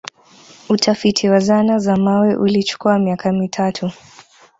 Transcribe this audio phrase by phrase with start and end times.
[0.69, 3.91] Utafiti wa zana za mawe ulichukua miaka mitatu